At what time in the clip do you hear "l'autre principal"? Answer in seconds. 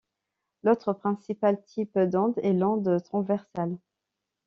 0.63-1.63